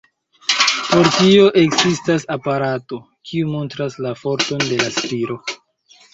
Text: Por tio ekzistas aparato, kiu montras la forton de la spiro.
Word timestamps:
Por 0.85 1.09
tio 1.17 1.43
ekzistas 1.63 2.25
aparato, 2.37 2.99
kiu 3.31 3.51
montras 3.59 4.01
la 4.07 4.15
forton 4.25 4.67
de 4.73 4.83
la 4.83 4.91
spiro. 4.99 5.39